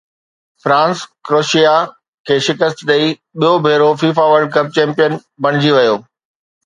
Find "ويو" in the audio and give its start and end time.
5.75-5.95